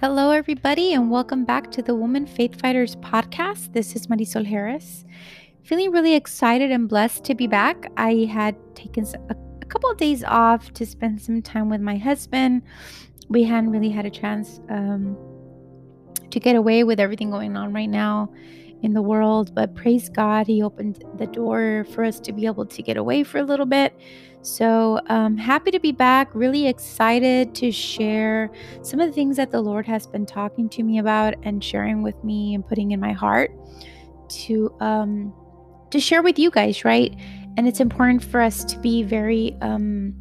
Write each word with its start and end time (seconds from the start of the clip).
Hello, 0.00 0.30
everybody, 0.30 0.94
and 0.94 1.10
welcome 1.10 1.44
back 1.44 1.70
to 1.72 1.82
the 1.82 1.94
Woman 1.94 2.24
Faith 2.24 2.58
Fighters 2.58 2.96
podcast. 2.96 3.74
This 3.74 3.94
is 3.94 4.06
Marisol 4.06 4.46
Harris. 4.46 5.04
Feeling 5.62 5.90
really 5.90 6.14
excited 6.14 6.70
and 6.70 6.88
blessed 6.88 7.22
to 7.24 7.34
be 7.34 7.46
back. 7.46 7.92
I 7.98 8.26
had 8.32 8.56
taken 8.74 9.04
a, 9.28 9.34
couple 9.66 9.90
of 9.90 9.98
days 9.98 10.24
off 10.24 10.72
to 10.72 10.86
spend 10.86 11.20
some 11.20 11.42
time 11.42 11.68
with 11.68 11.82
my 11.82 11.98
husband. 11.98 12.62
We 13.28 13.44
hadn't 13.44 13.72
really 13.72 13.90
had 13.90 14.06
a 14.06 14.10
chance 14.10 14.58
um, 14.70 15.18
to 16.30 16.40
get 16.40 16.56
away 16.56 16.82
with 16.82 16.98
everything 16.98 17.30
going 17.30 17.54
on 17.54 17.74
right 17.74 17.90
now 17.90 18.32
in 18.82 18.94
the 18.94 19.02
world, 19.02 19.54
but 19.54 19.74
praise 19.74 20.08
God, 20.08 20.46
He 20.46 20.62
opened 20.62 21.04
the 21.18 21.26
door 21.26 21.86
for 21.92 22.04
us 22.04 22.18
to 22.20 22.32
be 22.32 22.46
able 22.46 22.66
to 22.66 22.82
get 22.82 22.96
away 22.96 23.22
for 23.22 23.38
a 23.38 23.44
little 23.44 23.66
bit. 23.66 23.98
So, 24.42 25.00
um, 25.08 25.36
happy 25.36 25.70
to 25.70 25.80
be 25.80 25.92
back. 25.92 26.34
Really 26.34 26.66
excited 26.66 27.54
to 27.56 27.70
share 27.70 28.50
some 28.82 28.98
of 28.98 29.06
the 29.06 29.12
things 29.12 29.36
that 29.36 29.50
the 29.50 29.60
Lord 29.60 29.86
has 29.86 30.06
been 30.06 30.24
talking 30.24 30.68
to 30.70 30.82
me 30.82 30.98
about 30.98 31.34
and 31.42 31.62
sharing 31.62 32.02
with 32.02 32.22
me 32.24 32.54
and 32.54 32.66
putting 32.66 32.92
in 32.92 33.00
my 33.00 33.12
heart 33.12 33.52
to 34.30 34.74
um, 34.80 35.34
to 35.90 36.00
share 36.00 36.22
with 36.22 36.38
you 36.38 36.50
guys, 36.50 36.84
right? 36.84 37.14
And 37.56 37.68
it's 37.68 37.80
important 37.80 38.24
for 38.24 38.40
us 38.40 38.64
to 38.64 38.78
be 38.78 39.02
very 39.02 39.56
um, 39.60 40.14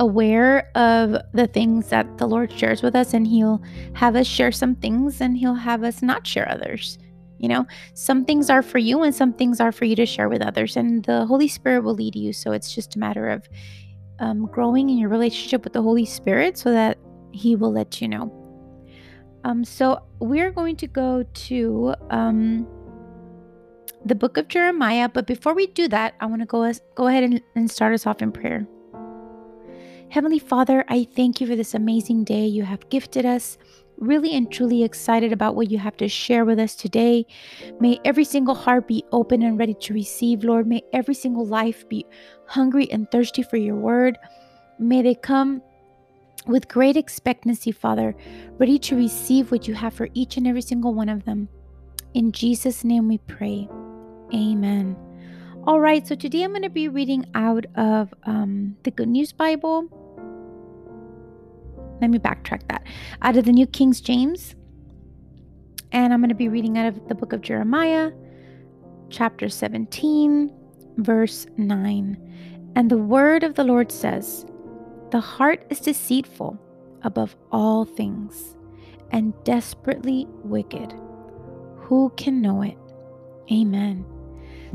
aware 0.00 0.70
of 0.74 1.16
the 1.34 1.46
things 1.46 1.90
that 1.90 2.18
the 2.18 2.26
Lord 2.26 2.50
shares 2.50 2.82
with 2.82 2.96
us, 2.96 3.14
and 3.14 3.26
He'll 3.26 3.62
have 3.94 4.16
us 4.16 4.26
share 4.26 4.50
some 4.50 4.74
things, 4.74 5.20
and 5.20 5.36
He'll 5.36 5.54
have 5.54 5.84
us 5.84 6.02
not 6.02 6.26
share 6.26 6.50
others. 6.50 6.98
You 7.40 7.48
know, 7.48 7.66
some 7.94 8.24
things 8.26 8.50
are 8.50 8.62
for 8.62 8.78
you 8.78 9.02
and 9.02 9.14
some 9.14 9.32
things 9.32 9.60
are 9.60 9.72
for 9.72 9.86
you 9.86 9.96
to 9.96 10.06
share 10.06 10.28
with 10.28 10.42
others, 10.42 10.76
and 10.76 11.02
the 11.04 11.24
Holy 11.26 11.48
Spirit 11.48 11.82
will 11.82 11.94
lead 11.94 12.14
you. 12.14 12.32
So 12.32 12.52
it's 12.52 12.74
just 12.74 12.96
a 12.96 12.98
matter 12.98 13.28
of 13.28 13.48
um, 14.18 14.46
growing 14.46 14.90
in 14.90 14.98
your 14.98 15.08
relationship 15.08 15.64
with 15.64 15.72
the 15.72 15.82
Holy 15.82 16.04
Spirit 16.04 16.58
so 16.58 16.70
that 16.70 16.98
He 17.32 17.56
will 17.56 17.72
let 17.72 18.00
you 18.00 18.08
know. 18.08 18.30
Um, 19.44 19.64
so 19.64 20.02
we're 20.18 20.50
going 20.50 20.76
to 20.76 20.86
go 20.86 21.22
to 21.22 21.94
um, 22.10 22.66
the 24.04 24.14
book 24.14 24.36
of 24.36 24.48
Jeremiah, 24.48 25.08
but 25.08 25.26
before 25.26 25.54
we 25.54 25.66
do 25.66 25.88
that, 25.88 26.14
I 26.20 26.26
want 26.26 26.42
to 26.42 26.46
go 26.46 26.62
as, 26.62 26.82
go 26.94 27.06
ahead 27.06 27.24
and, 27.24 27.40
and 27.54 27.70
start 27.70 27.94
us 27.94 28.06
off 28.06 28.20
in 28.20 28.32
prayer. 28.32 28.66
Heavenly 30.10 30.40
Father, 30.40 30.84
I 30.88 31.04
thank 31.04 31.40
you 31.40 31.46
for 31.46 31.56
this 31.56 31.72
amazing 31.72 32.24
day 32.24 32.44
you 32.44 32.64
have 32.64 32.88
gifted 32.90 33.24
us 33.24 33.56
really 34.00 34.34
and 34.34 34.50
truly 34.50 34.82
excited 34.82 35.32
about 35.32 35.54
what 35.54 35.70
you 35.70 35.78
have 35.78 35.96
to 35.98 36.08
share 36.08 36.44
with 36.44 36.58
us 36.58 36.74
today. 36.74 37.26
May 37.78 38.00
every 38.04 38.24
single 38.24 38.54
heart 38.54 38.88
be 38.88 39.04
open 39.12 39.42
and 39.42 39.58
ready 39.58 39.74
to 39.74 39.94
receive, 39.94 40.42
Lord. 40.42 40.66
May 40.66 40.82
every 40.92 41.14
single 41.14 41.46
life 41.46 41.88
be 41.88 42.06
hungry 42.46 42.90
and 42.90 43.10
thirsty 43.10 43.42
for 43.42 43.56
your 43.56 43.76
word. 43.76 44.18
May 44.78 45.02
they 45.02 45.14
come 45.14 45.62
with 46.46 46.68
great 46.68 46.96
expectancy, 46.96 47.70
Father, 47.70 48.16
ready 48.58 48.78
to 48.78 48.96
receive 48.96 49.50
what 49.50 49.68
you 49.68 49.74
have 49.74 49.92
for 49.92 50.08
each 50.14 50.36
and 50.36 50.46
every 50.46 50.62
single 50.62 50.94
one 50.94 51.08
of 51.08 51.24
them. 51.24 51.48
In 52.14 52.32
Jesus' 52.32 52.82
name 52.82 53.06
we 53.06 53.18
pray. 53.18 53.68
Amen. 54.34 54.96
All 55.64 55.78
right, 55.78 56.06
so 56.06 56.14
today 56.14 56.42
I'm 56.42 56.52
going 56.52 56.62
to 56.62 56.70
be 56.70 56.88
reading 56.88 57.26
out 57.34 57.66
of 57.74 58.14
um, 58.24 58.76
the 58.82 58.90
Good 58.90 59.08
News 59.08 59.32
Bible 59.32 59.99
let 62.00 62.10
me 62.10 62.18
backtrack 62.18 62.66
that. 62.68 62.86
Out 63.22 63.36
of 63.36 63.44
the 63.44 63.52
New 63.52 63.66
King 63.66 63.92
James. 63.92 64.54
And 65.92 66.12
I'm 66.12 66.20
going 66.20 66.28
to 66.28 66.34
be 66.34 66.48
reading 66.48 66.78
out 66.78 66.86
of 66.86 67.08
the 67.08 67.14
book 67.14 67.32
of 67.32 67.40
Jeremiah, 67.40 68.12
chapter 69.08 69.48
17, 69.48 70.52
verse 70.98 71.46
9. 71.56 72.72
And 72.76 72.90
the 72.90 72.96
word 72.96 73.42
of 73.42 73.56
the 73.56 73.64
Lord 73.64 73.90
says, 73.90 74.46
The 75.10 75.20
heart 75.20 75.64
is 75.70 75.80
deceitful 75.80 76.58
above 77.02 77.36
all 77.50 77.84
things 77.84 78.56
and 79.10 79.34
desperately 79.44 80.26
wicked. 80.44 80.94
Who 81.78 82.12
can 82.16 82.40
know 82.40 82.62
it? 82.62 82.78
Amen. 83.50 84.04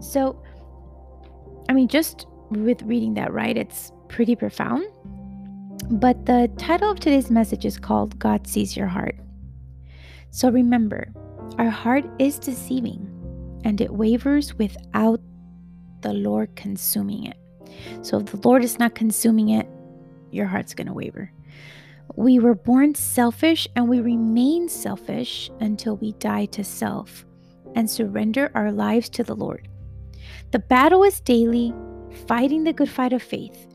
So, 0.00 0.42
I 1.68 1.74
mean, 1.74 1.88
just 1.88 2.26
with 2.50 2.82
reading 2.82 3.14
that, 3.14 3.32
right, 3.32 3.56
it's 3.56 3.92
pretty 4.08 4.34
profound. 4.34 4.84
But 5.90 6.26
the 6.26 6.50
title 6.58 6.90
of 6.90 7.00
today's 7.00 7.30
message 7.30 7.64
is 7.64 7.78
called 7.78 8.18
God 8.18 8.46
Sees 8.46 8.76
Your 8.76 8.86
Heart. 8.86 9.16
So 10.30 10.50
remember, 10.50 11.12
our 11.58 11.68
heart 11.68 12.04
is 12.18 12.38
deceiving 12.38 13.08
and 13.64 13.80
it 13.80 13.92
wavers 13.92 14.54
without 14.54 15.20
the 16.00 16.12
Lord 16.12 16.54
consuming 16.56 17.26
it. 17.26 17.36
So 18.02 18.18
if 18.18 18.26
the 18.26 18.48
Lord 18.48 18.64
is 18.64 18.78
not 18.78 18.94
consuming 18.94 19.50
it, 19.50 19.68
your 20.30 20.46
heart's 20.46 20.72
going 20.72 20.86
to 20.86 20.94
waver. 20.94 21.30
We 22.16 22.38
were 22.38 22.54
born 22.54 22.94
selfish 22.94 23.68
and 23.76 23.88
we 23.88 24.00
remain 24.00 24.68
selfish 24.68 25.50
until 25.60 25.96
we 25.96 26.12
die 26.12 26.46
to 26.46 26.64
self 26.64 27.26
and 27.74 27.90
surrender 27.90 28.50
our 28.54 28.72
lives 28.72 29.08
to 29.10 29.24
the 29.24 29.36
Lord. 29.36 29.68
The 30.52 30.58
battle 30.58 31.02
is 31.04 31.20
daily, 31.20 31.74
fighting 32.26 32.64
the 32.64 32.72
good 32.72 32.90
fight 32.90 33.12
of 33.12 33.22
faith 33.22 33.66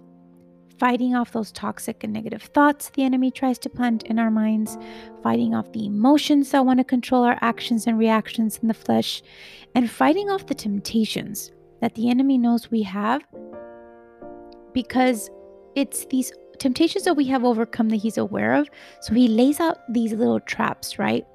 fighting 0.77 1.15
off 1.15 1.31
those 1.31 1.51
toxic 1.51 2.03
and 2.03 2.13
negative 2.13 2.43
thoughts 2.43 2.89
the 2.89 3.03
enemy 3.03 3.31
tries 3.31 3.57
to 3.59 3.69
plant 3.69 4.03
in 4.03 4.19
our 4.19 4.31
minds, 4.31 4.77
fighting 5.23 5.53
off 5.53 5.71
the 5.71 5.85
emotions 5.85 6.51
that 6.51 6.65
want 6.65 6.79
to 6.79 6.83
control 6.83 7.23
our 7.23 7.37
actions 7.41 7.87
and 7.87 7.97
reactions 7.97 8.59
in 8.61 8.67
the 8.67 8.73
flesh, 8.73 9.21
and 9.75 9.89
fighting 9.89 10.29
off 10.29 10.45
the 10.45 10.55
temptations 10.55 11.51
that 11.81 11.95
the 11.95 12.09
enemy 12.09 12.37
knows 12.37 12.71
we 12.71 12.83
have 12.83 13.21
because 14.73 15.29
it's 15.75 16.05
these 16.05 16.31
temptations 16.59 17.03
that 17.03 17.15
we 17.15 17.25
have 17.25 17.43
overcome 17.43 17.89
that 17.89 17.97
he's 17.97 18.17
aware 18.17 18.53
of. 18.53 18.67
So 19.01 19.13
he 19.13 19.27
lays 19.27 19.59
out 19.59 19.77
these 19.93 20.13
little 20.13 20.39
traps, 20.39 20.97
right? 20.97 21.25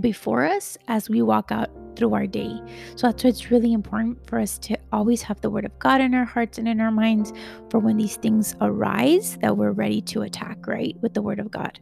before 0.00 0.44
us 0.44 0.76
as 0.88 1.08
we 1.08 1.22
walk 1.22 1.52
out 1.52 1.70
through 1.96 2.14
our 2.14 2.26
day. 2.26 2.60
So 2.96 3.06
that's 3.06 3.24
why 3.24 3.30
it's 3.30 3.50
really 3.50 3.72
important 3.72 4.26
for 4.26 4.38
us 4.38 4.58
to 4.58 4.76
always 4.92 5.22
have 5.22 5.40
the 5.40 5.50
word 5.50 5.64
of 5.64 5.78
God 5.78 6.00
in 6.00 6.14
our 6.14 6.24
hearts 6.24 6.58
and 6.58 6.68
in 6.68 6.80
our 6.80 6.90
minds 6.90 7.32
for 7.70 7.78
when 7.78 7.96
these 7.96 8.16
things 8.16 8.54
arise 8.60 9.38
that 9.40 9.56
we're 9.56 9.72
ready 9.72 10.00
to 10.02 10.22
attack, 10.22 10.66
right? 10.66 10.96
With 11.00 11.14
the 11.14 11.22
word 11.22 11.38
of 11.38 11.50
God, 11.50 11.78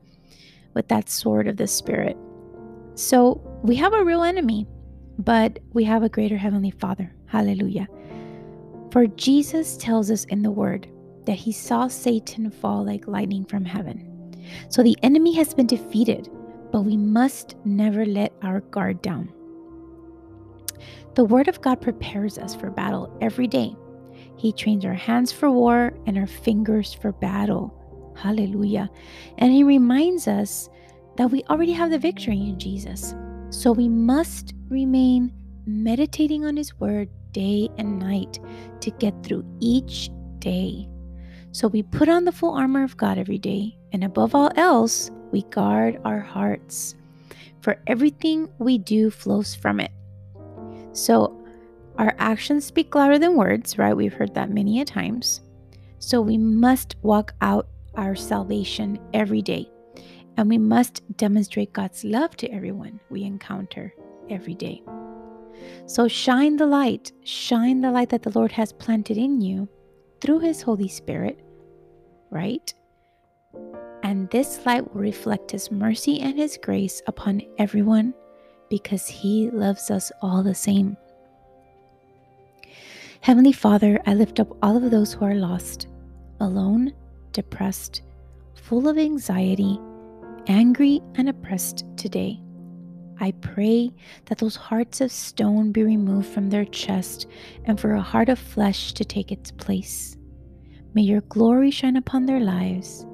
with 0.75 0.89
that 0.89 1.09
sword 1.09 1.49
of 1.49 1.57
the 1.57 1.67
spirit. 1.67 2.17
So 2.95 3.41
we 3.63 3.77
have 3.77 3.95
a 3.95 4.05
real 4.05 4.23
enemy, 4.23 4.67
but 5.19 5.59
we 5.73 5.85
have 5.85 6.03
a 6.03 6.09
greater 6.09 6.37
heavenly 6.37 6.71
Father. 6.71 7.15
Hallelujah. 7.27 7.89
For 8.91 9.07
Jesus 9.07 9.77
tells 9.77 10.11
us 10.11 10.25
in 10.25 10.43
the 10.43 10.51
word 10.51 10.89
that 11.25 11.37
he 11.37 11.53
saw 11.53 11.89
Satan 11.89 12.51
fall 12.51 12.85
like 12.85 13.07
lightning 13.07 13.45
from 13.45 13.65
heaven. 13.65 14.09
So 14.69 14.83
the 14.83 14.99
enemy 15.03 15.35
has 15.35 15.55
been 15.55 15.67
defeated 15.67 16.29
but 16.73 16.83
we 16.83 16.97
must 16.97 17.55
never 17.65 18.05
let 18.07 18.33
our 18.43 18.61
guard 18.61 19.03
down. 19.03 19.31
The 21.15 21.25
Word 21.25 21.49
of 21.49 21.61
God 21.61 21.81
prepares 21.81 22.39
us 22.39 22.55
for 22.55 22.71
battle 22.71 23.17
every 23.21 23.47
day. 23.47 23.77
He 24.37 24.53
trains 24.53 24.85
our 24.85 24.95
hands 24.95 25.31
for 25.31 25.51
war 25.51 25.93
and 26.07 26.19
our 26.19 26.27
fingers 26.27 26.95
for 26.95 27.13
battle. 27.13 27.75
Hallelujah. 28.17 28.91
And 29.39 29.53
He 29.53 29.63
reminds 29.63 30.27
us 30.27 30.69
that 31.17 31.31
we 31.31 31.45
already 31.45 31.73
have 31.73 31.91
the 31.91 31.99
victory 31.99 32.39
in 32.39 32.59
Jesus. 32.59 33.15
So 33.51 33.73
we 33.73 33.89
must 33.89 34.55
remain 34.69 35.33
meditating 35.67 36.45
on 36.45 36.57
His 36.57 36.79
Word 36.81 37.09
day 37.33 37.69
and 37.79 37.99
night 37.99 38.39
to 38.81 38.91
get 38.93 39.23
through 39.23 39.45
each 39.61 40.11
day. 40.39 40.89
So 41.53 41.69
we 41.69 41.83
put 41.83 42.09
on 42.09 42.25
the 42.25 42.33
full 42.33 42.55
armor 42.55 42.83
of 42.83 42.97
God 42.97 43.19
every 43.19 43.39
day, 43.39 43.77
and 43.93 44.03
above 44.03 44.35
all 44.35 44.51
else, 44.57 45.11
we 45.33 45.43
guard 45.43 46.01
our 46.05 46.21
hearts, 46.21 46.95
for 47.61 47.77
everything 47.87 48.49
we 48.59 48.79
do 48.79 49.11
flows 49.11 49.55
from 49.55 49.79
it. 49.81 49.93
So, 50.93 51.39
our 51.99 52.15
actions 52.19 52.65
speak 52.65 52.95
louder 52.95 53.19
than 53.19 53.37
words, 53.37 53.79
right? 53.79 53.97
We've 53.97 54.13
heard 54.13 54.35
that 54.35 54.51
many 54.51 54.81
a 54.81 54.85
times. 54.85 55.41
So, 55.99 56.21
we 56.21 56.39
must 56.39 56.97
walk 57.03 57.35
out 57.41 57.69
our 57.95 58.15
salvation 58.15 58.99
every 59.13 59.43
day, 59.43 59.71
and 60.37 60.49
we 60.49 60.59
must 60.59 61.03
demonstrate 61.17 61.73
God's 61.73 62.05
love 62.05 62.37
to 62.39 62.49
everyone 62.49 63.01
we 63.11 63.25
encounter 63.25 63.95
every 64.31 64.55
day. 64.55 64.83
So, 65.87 66.09
shine 66.09 66.57
the 66.57 66.67
light, 66.67 67.13
shine 67.25 67.81
the 67.81 67.91
light 67.91 68.09
that 68.11 68.23
the 68.23 68.37
Lord 68.39 68.53
has 68.53 68.73
planted 68.73 69.17
in 69.17 69.41
you 69.41 69.69
through 70.21 70.41
His 70.41 70.63
Holy 70.63 70.89
Spirit, 70.89 71.41
right? 72.31 72.73
and 74.03 74.29
this 74.31 74.65
light 74.67 74.93
will 74.93 75.01
reflect 75.01 75.51
His 75.51 75.71
mercy 75.71 76.21
and 76.21 76.37
His 76.37 76.59
grace 76.61 77.01
upon 77.07 77.43
everyone 77.59 78.15
because 78.73 79.07
He 79.07 79.51
loves 79.51 79.91
us 79.91 80.11
all 80.23 80.43
the 80.43 80.55
same. 80.55 80.97
Heavenly 83.21 83.53
Father, 83.53 84.01
I 84.07 84.15
lift 84.15 84.41
up 84.41 84.57
all 84.63 84.83
of 84.83 84.91
those 84.91 85.13
who 85.13 85.27
are 85.27 85.35
lost, 85.35 85.89
alone, 86.41 86.95
depressed, 87.33 88.01
full 88.55 88.89
of 88.89 88.97
anxiety, 88.97 89.79
angry, 90.47 91.03
and 91.17 91.29
oppressed 91.29 91.85
today. 91.99 92.41
I 93.21 93.33
pray 93.43 93.93
that 94.25 94.39
those 94.39 94.57
hearts 94.57 95.03
of 95.03 95.13
stone 95.13 95.71
be 95.71 95.83
removed 95.83 96.29
from 96.29 96.49
their 96.49 96.65
chest 96.65 97.27
and 97.67 97.79
for 97.79 97.93
a 97.93 98.01
heart 98.01 98.31
of 98.31 98.39
flesh 98.39 98.95
to 98.95 99.05
take 99.05 99.31
its 99.31 99.51
place. 99.51 100.17
May 100.95 101.03
your 101.03 101.21
glory 101.21 101.71
shine 101.71 101.97
upon 101.97 102.25
their 102.25 102.41
lives 102.41 103.05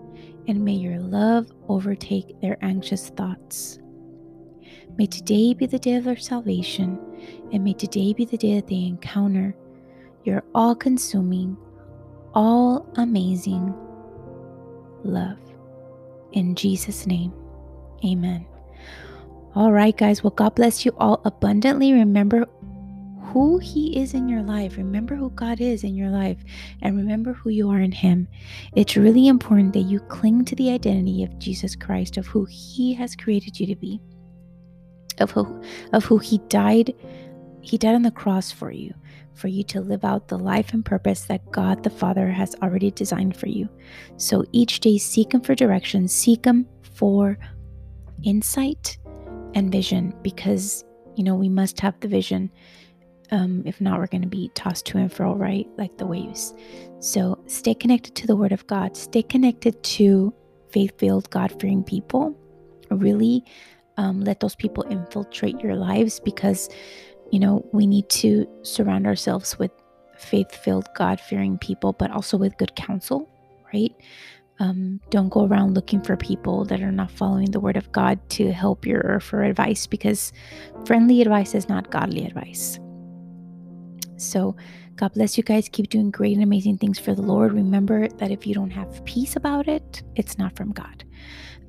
and 0.47 0.65
may 0.65 0.75
your 0.75 1.01
love 1.01 1.51
overtake 1.69 2.41
their 2.41 2.57
anxious 2.63 3.09
thoughts. 3.09 3.81
May 4.97 5.07
today 5.07 5.55
be 5.55 5.67
the 5.67 5.79
day 5.79 5.95
of 5.95 6.05
their 6.05 6.17
salvation, 6.17 6.99
and 7.53 7.63
may 7.63 7.75
today 7.75 8.13
be 8.13 8.25
the 8.25 8.37
day 8.37 8.57
that 8.57 8.67
they 8.67 8.85
encounter 8.85 9.55
your 10.25 10.43
all 10.55 10.75
consuming, 10.75 11.57
all 12.35 12.89
amazing 12.97 13.75
love. 15.05 15.39
In 16.33 16.55
Jesus' 16.55 17.07
name, 17.07 17.33
amen. 18.05 18.47
All 19.55 19.73
right, 19.73 19.97
guys. 19.97 20.23
Well, 20.23 20.31
God 20.31 20.55
bless 20.55 20.85
you 20.85 20.93
all 20.99 21.21
abundantly. 21.25 21.93
Remember 21.93 22.47
who 23.23 23.59
He 23.59 23.99
is 24.01 24.15
in 24.15 24.29
your 24.29 24.43
life. 24.43 24.77
Remember 24.77 25.15
who 25.15 25.31
God 25.31 25.61
is 25.61 25.85
in 25.85 25.95
your 25.95 26.11
life 26.11 26.39
and 26.83 26.97
remember 26.97 27.33
who 27.33 27.51
you 27.51 27.71
are 27.71 27.81
in 27.81 27.93
Him. 27.93 28.29
It's 28.75 28.97
really 28.97 29.29
important 29.29 29.73
that 29.75 29.81
you 29.81 30.01
cling 30.01 30.45
to 30.47 30.55
the 30.55 30.71
identity 30.71 31.25
of 31.25 31.39
Jesus 31.39 31.77
Christ, 31.77 32.17
of 32.17 32.27
who 32.27 32.47
He 32.47 32.95
has 32.95 33.17
created 33.17 33.59
you 33.59 33.67
to 33.67 33.77
be, 33.77 34.01
of 35.21 35.31
who, 35.31 35.63
of 35.93 36.05
who 36.05 36.19
He 36.19 36.39
died. 36.49 36.95
He 37.61 37.79
died 37.79 37.95
on 37.95 38.03
the 38.03 38.11
cross 38.11 38.51
for 38.51 38.71
you, 38.71 38.95
for 39.35 39.49
you 39.49 39.63
to 39.65 39.81
live 39.81 40.05
out 40.05 40.29
the 40.29 40.39
life 40.39 40.73
and 40.73 40.85
purpose 40.85 41.23
that 41.23 41.51
God 41.51 41.83
the 41.83 41.91
Father 41.91 42.29
has 42.29 42.55
already 42.63 42.91
designed 42.91 43.37
for 43.37 43.49
you. 43.49 43.69
So 44.17 44.45
each 44.53 44.81
day, 44.81 44.99
seek 44.99 45.33
Him 45.33 45.41
for 45.41 45.55
direction, 45.55 46.09
seek 46.09 46.45
Him 46.45 46.67
for 46.95 47.39
insight 48.25 48.99
and 49.55 49.71
vision 49.73 50.15
because, 50.23 50.85
you 51.17 51.25
know, 51.25 51.35
we 51.35 51.49
must 51.49 51.81
have 51.81 51.99
the 52.01 52.09
vision 52.09 52.51
um, 53.31 53.63
if 53.67 53.81
not, 53.81 53.99
we're 53.99 54.07
going 54.07 54.23
to 54.23 54.29
be 54.29 54.51
tossed 54.55 54.87
to 54.87 54.99
and 54.99 55.13
fro, 55.13 55.35
right? 55.35 55.67
Like 55.77 55.97
the 55.99 56.07
waves. 56.07 56.55
So 57.01 57.43
stay 57.47 57.75
connected 57.75 58.15
to 58.17 58.27
the 58.27 58.37
Word 58.37 58.53
of 58.53 58.67
God. 58.67 58.97
Stay 58.97 59.23
connected 59.23 59.83
to 59.83 60.33
faith 60.71 60.99
filled, 60.99 61.29
God 61.31 61.55
fearing 61.61 61.85
people. 61.85 62.35
Really 62.91 63.45
um, 63.99 64.23
let 64.23 64.41
those 64.41 64.55
people 64.55 64.85
infiltrate 64.85 65.61
your 65.61 65.75
lives 65.75 66.21
because, 66.21 66.71
you 67.31 67.41
know, 67.41 67.69
we 67.73 67.87
need 67.87 68.09
to 68.11 68.49
surround 68.63 69.07
ourselves 69.07 69.59
with 69.59 69.73
faith 70.17 70.55
filled, 70.55 70.89
God 70.95 71.21
fearing 71.21 71.59
people, 71.59 71.93
but 71.93 72.11
also 72.11 72.39
with 72.39 72.57
good 72.59 72.75
counsel, 72.77 73.29
right? 73.75 73.95
Um, 74.61 75.01
don't 75.11 75.29
go 75.29 75.47
around 75.47 75.75
looking 75.75 76.01
for 76.01 76.17
people 76.17 76.65
that 76.67 76.81
are 76.81 76.93
not 76.93 77.11
following 77.11 77.51
the 77.51 77.61
word 77.61 77.77
of 77.77 77.93
God 77.93 78.19
to 78.31 78.53
help 78.53 78.87
you 78.87 79.01
or 79.03 79.21
for 79.21 79.43
advice 79.43 79.87
because 79.87 80.33
friendly 80.87 81.21
advice 81.21 81.55
is 81.55 81.69
not 81.69 81.91
godly 81.91 82.25
advice. 82.25 82.79
So, 84.17 84.57
God 84.97 85.13
bless 85.15 85.37
you 85.39 85.45
guys. 85.45 85.69
Keep 85.69 85.91
doing 85.91 86.11
great 86.11 86.35
and 86.35 86.43
amazing 86.43 86.79
things 86.79 86.99
for 86.99 87.15
the 87.15 87.23
Lord. 87.23 87.53
Remember 87.53 88.09
that 88.09 88.33
if 88.33 88.49
you 88.49 88.55
don't 88.55 88.71
have 88.71 89.05
peace 89.05 89.37
about 89.37 89.69
it, 89.69 90.03
it's 90.17 90.39
not 90.39 90.57
from 90.57 90.73
God. 90.73 91.05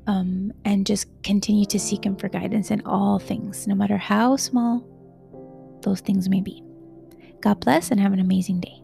Um, 0.09 0.51
and 0.65 0.87
just 0.87 1.05
continue 1.21 1.67
to 1.67 1.79
seek 1.79 2.03
Him 2.03 2.15
for 2.15 2.29
guidance 2.29 2.71
in 2.71 2.81
all 2.83 3.19
things, 3.19 3.67
no 3.67 3.75
matter 3.75 3.95
how 3.95 4.37
small 4.37 4.83
those 5.83 5.99
things 6.01 6.27
may 6.27 6.41
be. 6.41 6.63
God 7.41 7.59
bless 7.59 7.91
and 7.91 7.99
have 7.99 8.11
an 8.11 8.19
amazing 8.19 8.59
day. 8.59 8.81